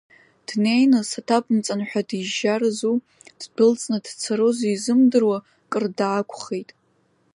Днеины, 0.47 1.01
саҭабымҵан 1.09 1.81
ҳәа 1.87 2.01
дижьжьарызу, 2.07 2.95
ддәылҵны 3.39 3.97
дцарызу 4.05 4.67
изымдыруа, 4.73 5.37
кыр 5.71 5.85
даақәхеит. 5.97 6.69